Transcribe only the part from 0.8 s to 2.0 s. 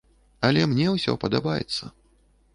ўсё падабаецца.